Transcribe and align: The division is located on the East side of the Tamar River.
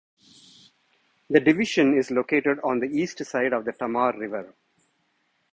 The 1.29 1.39
division 1.39 1.95
is 1.95 2.09
located 2.09 2.57
on 2.63 2.79
the 2.79 2.87
East 2.87 3.23
side 3.23 3.53
of 3.53 3.65
the 3.65 3.71
Tamar 3.71 4.17
River. 4.17 4.55